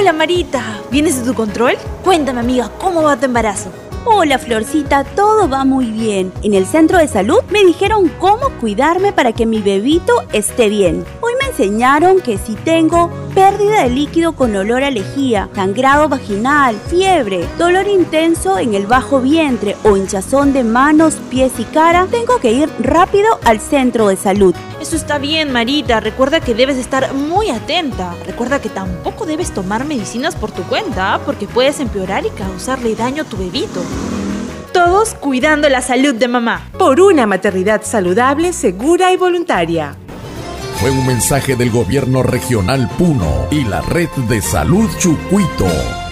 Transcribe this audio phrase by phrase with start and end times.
[0.00, 1.74] Hola Marita, ¿vienes de tu control?
[2.02, 3.70] Cuéntame amiga, ¿cómo va tu embarazo?
[4.06, 6.32] Hola Florcita, todo va muy bien.
[6.42, 11.04] En el centro de salud me dijeron cómo cuidarme para que mi bebito esté bien.
[11.50, 17.88] Enseñaron que si tengo pérdida de líquido con olor a lejía, sangrado vaginal, fiebre, dolor
[17.88, 22.70] intenso en el bajo vientre o hinchazón de manos, pies y cara, tengo que ir
[22.80, 24.54] rápido al centro de salud.
[24.80, 26.00] Eso está bien, Marita.
[26.00, 28.14] Recuerda que debes estar muy atenta.
[28.26, 33.22] Recuerda que tampoco debes tomar medicinas por tu cuenta, porque puedes empeorar y causarle daño
[33.22, 33.82] a tu bebito.
[34.72, 36.70] Todos cuidando la salud de mamá.
[36.78, 39.96] Por una maternidad saludable, segura y voluntaria.
[40.80, 46.09] Fue un mensaje del gobierno regional Puno y la red de salud Chucuito.